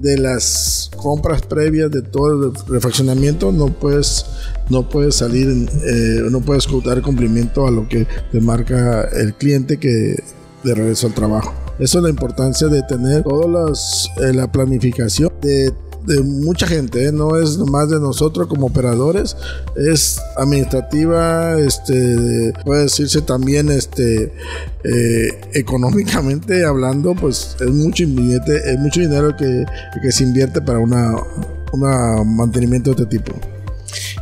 de 0.00 0.18
las 0.18 0.90
compras 0.96 1.42
previas 1.42 1.90
de 1.90 2.02
todo 2.02 2.48
el 2.48 2.52
refaccionamiento, 2.68 3.52
no 3.52 3.68
puedes, 3.68 4.26
no 4.68 4.88
puedes 4.88 5.16
salir, 5.16 5.48
eh, 5.48 6.28
no 6.30 6.40
puedes 6.40 6.66
dar 6.84 7.02
cumplimiento 7.02 7.66
a 7.66 7.70
lo 7.70 7.88
que 7.88 8.06
te 8.32 8.40
marca 8.40 9.08
el 9.12 9.34
cliente 9.34 9.78
que 9.78 10.16
de 10.64 10.74
regreso 10.74 11.06
al 11.06 11.14
trabajo. 11.14 11.52
Eso 11.78 11.98
es 11.98 12.04
la 12.04 12.10
importancia 12.10 12.68
de 12.68 12.82
tener 12.82 13.22
toda 13.22 13.70
eh, 13.70 14.32
la 14.32 14.50
planificación 14.50 15.30
de 15.42 15.72
de 16.06 16.20
mucha 16.22 16.66
gente, 16.66 17.06
¿eh? 17.06 17.12
no 17.12 17.36
es 17.38 17.58
nomás 17.58 17.90
de 17.90 17.98
nosotros 17.98 18.46
como 18.46 18.66
operadores, 18.66 19.36
es 19.76 20.20
administrativa, 20.36 21.58
este, 21.58 22.52
puede 22.64 22.84
decirse 22.84 23.22
también, 23.22 23.70
este, 23.70 24.32
eh, 24.84 25.28
económicamente 25.54 26.64
hablando, 26.64 27.14
pues 27.14 27.56
es 27.60 27.70
mucho, 27.70 28.04
es 28.04 28.78
mucho 28.78 29.00
dinero 29.00 29.36
que, 29.36 29.64
que 30.00 30.12
se 30.12 30.24
invierte 30.24 30.60
para 30.60 30.78
una, 30.78 31.14
un 31.72 32.36
mantenimiento 32.36 32.94
de 32.94 33.02
este 33.02 33.18
tipo. 33.18 33.32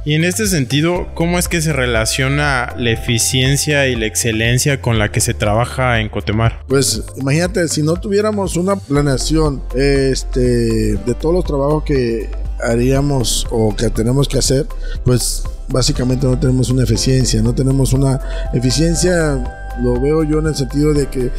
Y 0.06 0.14
en 0.14 0.24
este 0.24 0.46
sentido, 0.46 1.06
¿cómo 1.14 1.38
es 1.38 1.48
que 1.48 1.62
se 1.62 1.72
relaciona 1.72 2.74
la 2.76 2.90
eficiencia 2.90 3.86
y 3.88 3.96
la 3.96 4.04
excelencia 4.04 4.82
con 4.82 4.98
la 4.98 5.10
que 5.10 5.20
se 5.20 5.32
trabaja 5.32 6.00
en 6.00 6.10
Cotemar? 6.10 6.60
Pues 6.68 7.02
imagínate, 7.16 7.66
si 7.68 7.82
no 7.82 7.94
tuviéramos 7.94 8.56
una 8.56 8.76
planeación 8.76 9.62
este, 9.74 10.96
de 10.96 11.14
todos 11.18 11.34
los 11.34 11.44
trabajos 11.44 11.84
que 11.84 12.28
haríamos 12.62 13.46
o 13.50 13.74
que 13.74 13.88
tenemos 13.88 14.28
que 14.28 14.38
hacer, 14.38 14.66
pues 15.06 15.42
básicamente 15.68 16.26
no 16.26 16.38
tenemos 16.38 16.68
una 16.68 16.82
eficiencia, 16.82 17.40
no 17.40 17.54
tenemos 17.54 17.94
una 17.94 18.20
eficiencia 18.52 19.63
lo 19.82 20.00
veo 20.00 20.22
yo 20.24 20.38
en 20.38 20.46
el 20.46 20.54
sentido 20.54 20.92
de 20.92 21.08
que 21.08 21.30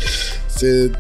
se, 0.56 0.92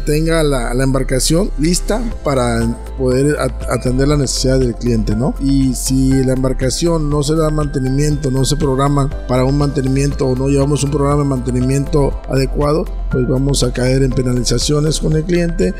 tenga 0.00 0.42
la, 0.44 0.70
embarcación 0.84 1.50
lista 1.58 2.00
para 2.22 2.60
poder 2.96 3.36
atender 3.68 4.06
la 4.06 4.16
necesidad 4.16 4.60
del 4.60 4.76
cliente, 4.76 5.16
¿no? 5.16 5.34
Y 5.40 5.74
si 5.74 6.10
la 6.22 6.34
embarcación 6.34 7.10
no 7.10 7.24
se 7.24 7.34
da 7.34 7.50
mantenimiento, 7.50 8.30
no 8.30 8.44
se 8.44 8.56
programa 8.56 9.10
para 9.26 9.44
un 9.44 9.58
mantenimiento 9.58 10.26
o 10.26 10.36
no 10.36 10.48
llevamos 10.48 10.84
un 10.84 10.92
programa 10.92 11.22
de 11.24 11.28
mantenimiento 11.28 12.20
adecuado, 12.28 12.84
pues 13.10 13.26
vamos 13.26 13.64
a 13.64 13.72
caer 13.72 14.04
en 14.04 14.12
penalizaciones 14.12 15.00
con 15.00 15.14
el 15.14 15.24
cliente 15.24 15.74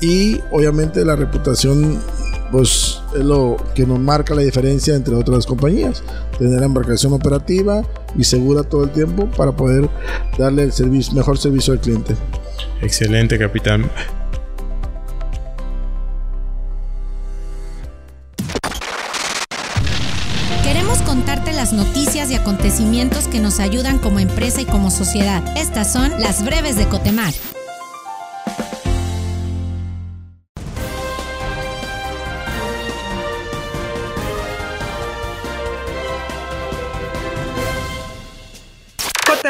y 0.00 0.40
obviamente 0.50 1.04
la 1.04 1.14
reputación 1.14 2.00
pues 2.52 3.00
es 3.14 3.24
lo 3.24 3.56
que 3.74 3.86
nos 3.86 3.98
marca 3.98 4.34
la 4.34 4.42
diferencia 4.42 4.94
entre 4.94 5.14
otras 5.14 5.46
compañías. 5.46 6.04
Tener 6.38 6.62
embarcación 6.62 7.14
operativa 7.14 7.82
y 8.16 8.24
segura 8.24 8.62
todo 8.62 8.84
el 8.84 8.90
tiempo 8.90 9.26
para 9.26 9.52
poder 9.52 9.88
darle 10.38 10.64
el 10.64 10.72
servicio, 10.72 11.14
mejor 11.14 11.38
servicio 11.38 11.72
al 11.72 11.80
cliente. 11.80 12.14
Excelente, 12.82 13.38
capitán. 13.38 13.90
Queremos 20.62 20.98
contarte 21.02 21.52
las 21.52 21.72
noticias 21.72 22.30
y 22.30 22.34
acontecimientos 22.34 23.28
que 23.28 23.40
nos 23.40 23.60
ayudan 23.60 23.98
como 23.98 24.18
empresa 24.18 24.60
y 24.60 24.66
como 24.66 24.90
sociedad. 24.90 25.42
Estas 25.56 25.90
son 25.90 26.10
las 26.20 26.44
breves 26.44 26.76
de 26.76 26.86
Cotemar. 26.86 27.32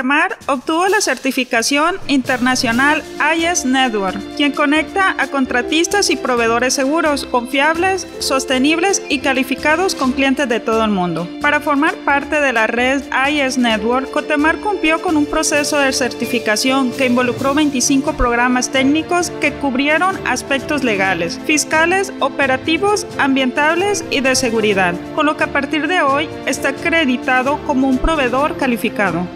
Cotemar 0.03 0.37
obtuvo 0.47 0.89
la 0.89 1.01
certificación 1.01 1.95
internacional 2.09 3.05
IS 3.37 3.65
Network, 3.65 4.19
quien 4.37 4.51
conecta 4.51 5.15
a 5.17 5.29
contratistas 5.29 6.11
y 6.11 6.17
proveedores 6.17 6.75
seguros, 6.75 7.25
confiables, 7.25 8.09
sostenibles 8.19 9.01
y 9.09 9.21
calificados 9.21 9.95
con 9.95 10.11
clientes 10.11 10.49
de 10.49 10.59
todo 10.59 10.85
el 10.85 10.91
mundo. 10.91 11.29
Para 11.41 11.61
formar 11.61 11.95
parte 11.99 12.41
de 12.41 12.53
la 12.53 12.67
red 12.67 13.05
IS 13.31 13.59
Network, 13.59 14.11
Cotemar 14.11 14.57
cumplió 14.59 15.01
con 15.01 15.17
un 15.17 15.25
proceso 15.25 15.79
de 15.79 15.93
certificación 15.93 16.91
que 16.91 17.07
involucró 17.07 17.55
25 17.55 18.15
programas 18.15 18.71
técnicos 18.71 19.31
que 19.41 19.53
cubrieron 19.53 20.19
aspectos 20.27 20.83
legales, 20.83 21.39
fiscales, 21.47 22.13
operativos, 22.19 23.07
ambientales 23.19 24.05
y 24.11 24.19
de 24.19 24.35
seguridad, 24.35 24.97
con 25.15 25.27
lo 25.27 25.37
que 25.37 25.45
a 25.45 25.53
partir 25.53 25.87
de 25.87 26.03
hoy 26.03 26.29
está 26.47 26.71
acreditado 26.71 27.61
como 27.69 27.89
un 27.89 27.99
proveedor 27.99 28.57
calificado. 28.57 29.29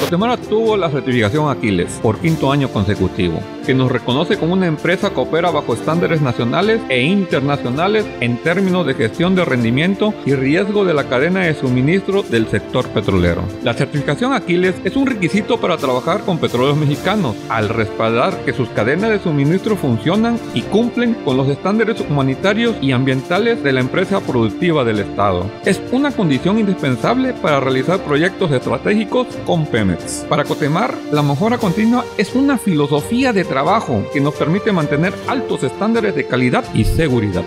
Guatemala 0.00 0.36
tuvo 0.36 0.76
la 0.76 0.90
certificación 0.90 1.48
Aquiles 1.48 1.98
por 2.02 2.18
quinto 2.18 2.50
año 2.50 2.68
consecutivo 2.68 3.40
que 3.64 3.74
nos 3.74 3.90
reconoce 3.90 4.36
como 4.36 4.52
una 4.52 4.66
empresa 4.66 5.10
que 5.10 5.20
opera 5.20 5.50
bajo 5.50 5.74
estándares 5.74 6.20
nacionales 6.20 6.80
e 6.88 7.02
internacionales 7.02 8.04
en 8.20 8.36
términos 8.38 8.86
de 8.86 8.94
gestión 8.94 9.34
de 9.34 9.44
rendimiento 9.44 10.14
y 10.24 10.34
riesgo 10.34 10.84
de 10.84 10.94
la 10.94 11.04
cadena 11.04 11.40
de 11.40 11.54
suministro 11.54 12.22
del 12.22 12.46
sector 12.48 12.86
petrolero. 12.88 13.42
La 13.62 13.74
certificación 13.74 14.32
Aquiles 14.32 14.74
es 14.84 14.96
un 14.96 15.06
requisito 15.06 15.58
para 15.58 15.76
trabajar 15.76 16.20
con 16.20 16.38
petróleos 16.38 16.76
mexicanos 16.76 17.36
al 17.48 17.68
respaldar 17.68 18.44
que 18.44 18.52
sus 18.52 18.68
cadenas 18.70 19.10
de 19.10 19.18
suministro 19.18 19.76
funcionan 19.76 20.38
y 20.54 20.62
cumplen 20.62 21.14
con 21.24 21.36
los 21.36 21.48
estándares 21.48 22.00
humanitarios 22.00 22.76
y 22.80 22.92
ambientales 22.92 23.62
de 23.62 23.72
la 23.72 23.80
empresa 23.80 24.20
productiva 24.20 24.84
del 24.84 25.00
Estado. 25.00 25.50
Es 25.64 25.80
una 25.92 26.10
condición 26.10 26.58
indispensable 26.58 27.32
para 27.34 27.60
realizar 27.60 28.00
proyectos 28.00 28.50
estratégicos 28.52 29.26
con 29.46 29.66
Pemex. 29.66 30.26
Para 30.28 30.44
Cotemar, 30.44 30.94
la 31.12 31.22
mejora 31.22 31.58
continua 31.58 32.04
es 32.18 32.34
una 32.34 32.58
filosofía 32.58 33.32
de 33.32 33.44
trabajo 33.54 34.04
que 34.12 34.20
nos 34.20 34.34
permite 34.34 34.72
mantener 34.72 35.14
altos 35.28 35.62
estándares 35.62 36.16
de 36.16 36.26
calidad 36.26 36.64
y 36.74 36.84
seguridad. 36.84 37.44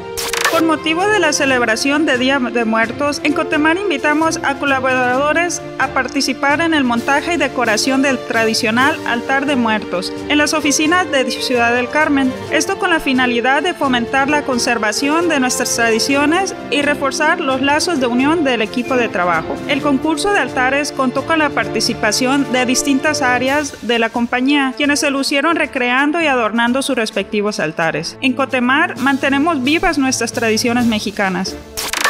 Con 0.57 0.65
motivo 0.65 1.07
de 1.07 1.19
la 1.19 1.33
celebración 1.33 2.07
de 2.07 2.17
Día 2.17 2.39
de 2.39 2.65
Muertos, 2.65 3.21
en 3.23 3.33
Cotemar 3.33 3.77
invitamos 3.77 4.39
a 4.41 4.57
colaboradores 4.57 5.61
a 5.77 5.89
participar 5.89 6.61
en 6.61 6.73
el 6.73 6.83
montaje 6.83 7.35
y 7.35 7.37
decoración 7.37 8.01
del 8.01 8.17
tradicional 8.17 8.97
altar 9.05 9.45
de 9.45 9.55
muertos 9.55 10.11
en 10.29 10.39
las 10.39 10.55
oficinas 10.55 11.11
de 11.11 11.29
Ciudad 11.29 11.75
del 11.75 11.89
Carmen. 11.89 12.33
Esto 12.51 12.79
con 12.79 12.89
la 12.89 12.99
finalidad 12.99 13.61
de 13.61 13.75
fomentar 13.75 14.31
la 14.31 14.45
conservación 14.45 15.29
de 15.29 15.39
nuestras 15.39 15.75
tradiciones 15.75 16.55
y 16.71 16.81
reforzar 16.81 17.39
los 17.39 17.61
lazos 17.61 17.99
de 17.99 18.07
unión 18.07 18.43
del 18.43 18.63
equipo 18.63 18.95
de 18.95 19.09
trabajo. 19.09 19.55
El 19.67 19.83
concurso 19.83 20.33
de 20.33 20.39
altares 20.39 20.91
contó 20.91 21.23
con 21.27 21.37
la 21.37 21.51
participación 21.51 22.51
de 22.51 22.65
distintas 22.65 23.21
áreas 23.21 23.85
de 23.85 23.99
la 23.99 24.09
compañía, 24.09 24.73
quienes 24.75 25.01
se 25.01 25.11
lucieron 25.11 25.55
recreando 25.55 26.19
y 26.19 26.25
adornando 26.25 26.81
sus 26.81 26.95
respectivos 26.95 27.59
altares. 27.59 28.17
En 28.21 28.33
Cotemar 28.33 28.97
mantenemos 28.97 29.63
vivas 29.63 29.99
nuestras 29.99 30.31
tradiciones 30.31 30.46
mexicanas. 30.87 31.55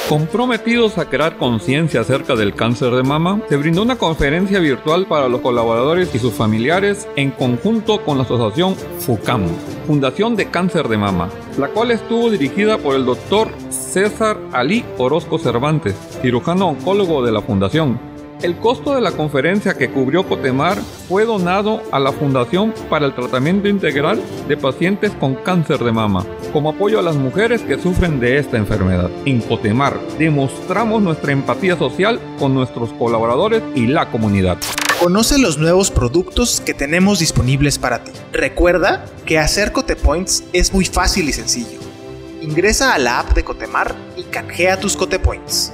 Comprometidos 0.09 0.97
a 0.97 1.09
crear 1.09 1.37
conciencia 1.37 1.99
acerca 1.99 2.35
del 2.37 2.55
cáncer 2.55 2.91
de 2.91 3.03
mama, 3.03 3.41
se 3.49 3.57
brindó 3.57 3.81
una 3.81 3.97
conferencia 3.97 4.59
virtual 4.59 5.05
para 5.05 5.27
los 5.27 5.41
colaboradores 5.41 6.15
y 6.15 6.19
sus 6.19 6.33
familiares 6.33 7.09
en 7.17 7.31
conjunto 7.31 8.01
con 8.05 8.17
la 8.17 8.23
asociación 8.23 8.75
FUCAM, 8.99 9.43
Fundación 9.85 10.37
de 10.37 10.49
Cáncer 10.49 10.87
de 10.87 10.97
Mama, 10.97 11.29
la 11.57 11.67
cual 11.67 11.91
estuvo 11.91 12.29
dirigida 12.29 12.77
por 12.77 12.95
el 12.95 13.05
doctor 13.05 13.49
César 13.69 14.37
Ali 14.53 14.85
Orozco 14.97 15.39
Cervantes, 15.39 15.95
cirujano 16.21 16.69
oncólogo 16.69 17.25
de 17.25 17.33
la 17.33 17.41
fundación, 17.41 17.99
el 18.41 18.57
costo 18.57 18.93
de 18.93 19.01
la 19.01 19.11
conferencia 19.11 19.75
que 19.75 19.89
cubrió 19.89 20.27
Cotemar 20.27 20.77
fue 21.07 21.25
donado 21.25 21.81
a 21.91 21.99
la 21.99 22.11
Fundación 22.11 22.73
para 22.89 23.05
el 23.05 23.15
Tratamiento 23.15 23.67
Integral 23.67 24.21
de 24.47 24.57
Pacientes 24.57 25.11
con 25.19 25.35
Cáncer 25.35 25.79
de 25.79 25.91
Mama, 25.91 26.25
como 26.53 26.69
apoyo 26.69 26.99
a 26.99 27.01
las 27.01 27.15
mujeres 27.15 27.61
que 27.61 27.79
sufren 27.79 28.19
de 28.19 28.37
esta 28.37 28.57
enfermedad. 28.57 29.09
En 29.25 29.41
Cotemar 29.41 29.99
demostramos 30.19 31.01
nuestra 31.01 31.31
empatía 31.31 31.77
social 31.77 32.19
con 32.37 32.53
nuestros 32.53 32.93
colaboradores 32.93 33.63
y 33.75 33.87
la 33.87 34.09
comunidad. 34.11 34.57
Conoce 34.99 35.37
los 35.37 35.57
nuevos 35.57 35.91
productos 35.91 36.61
que 36.61 36.73
tenemos 36.73 37.19
disponibles 37.19 37.77
para 37.77 38.03
ti. 38.03 38.11
Recuerda 38.33 39.05
que 39.25 39.39
hacer 39.39 39.71
Cotepoints 39.71 40.43
es 40.53 40.73
muy 40.73 40.85
fácil 40.85 41.29
y 41.29 41.33
sencillo. 41.33 41.79
Ingresa 42.41 42.93
a 42.93 42.99
la 42.99 43.19
app 43.19 43.33
de 43.33 43.43
Cotemar 43.43 43.95
y 44.15 44.23
canjea 44.23 44.79
tus 44.79 44.95
Cotepoints. 44.95 45.73